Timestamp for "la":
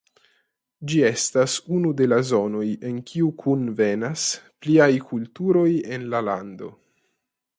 2.13-2.17, 6.15-6.25